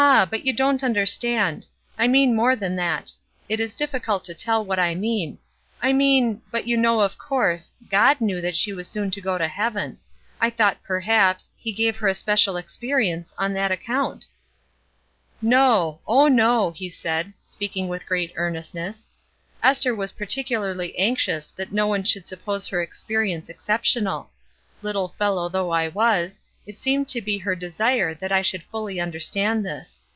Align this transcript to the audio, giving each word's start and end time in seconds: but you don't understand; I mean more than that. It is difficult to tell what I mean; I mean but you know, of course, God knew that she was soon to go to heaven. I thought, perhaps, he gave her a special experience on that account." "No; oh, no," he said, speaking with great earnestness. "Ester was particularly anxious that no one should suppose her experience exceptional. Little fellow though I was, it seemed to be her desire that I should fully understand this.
but 0.31 0.43
you 0.47 0.51
don't 0.51 0.83
understand; 0.83 1.67
I 1.95 2.07
mean 2.07 2.35
more 2.35 2.55
than 2.55 2.75
that. 2.77 3.11
It 3.47 3.59
is 3.59 3.75
difficult 3.75 4.23
to 4.23 4.33
tell 4.33 4.65
what 4.65 4.79
I 4.79 4.95
mean; 4.95 5.37
I 5.79 5.93
mean 5.93 6.41
but 6.49 6.65
you 6.65 6.75
know, 6.75 7.01
of 7.01 7.19
course, 7.19 7.73
God 7.87 8.19
knew 8.19 8.41
that 8.41 8.55
she 8.55 8.73
was 8.73 8.87
soon 8.87 9.11
to 9.11 9.21
go 9.21 9.37
to 9.37 9.47
heaven. 9.47 9.99
I 10.39 10.49
thought, 10.49 10.81
perhaps, 10.83 11.51
he 11.55 11.71
gave 11.71 11.97
her 11.97 12.07
a 12.07 12.15
special 12.15 12.57
experience 12.57 13.31
on 13.37 13.53
that 13.53 13.71
account." 13.71 14.25
"No; 15.39 15.99
oh, 16.07 16.27
no," 16.27 16.71
he 16.71 16.89
said, 16.89 17.31
speaking 17.45 17.87
with 17.87 18.07
great 18.07 18.33
earnestness. 18.35 19.07
"Ester 19.61 19.93
was 19.93 20.13
particularly 20.13 20.97
anxious 20.97 21.51
that 21.51 21.71
no 21.71 21.85
one 21.85 22.03
should 22.03 22.25
suppose 22.25 22.67
her 22.69 22.81
experience 22.81 23.49
exceptional. 23.49 24.31
Little 24.81 25.09
fellow 25.09 25.47
though 25.47 25.69
I 25.69 25.89
was, 25.89 26.39
it 26.63 26.77
seemed 26.77 27.07
to 27.07 27.19
be 27.19 27.39
her 27.39 27.55
desire 27.55 28.13
that 28.13 28.31
I 28.31 28.43
should 28.43 28.61
fully 28.61 29.01
understand 29.01 29.65
this. 29.65 30.03